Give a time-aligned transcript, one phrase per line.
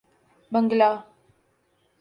[0.51, 0.91] بنگلہ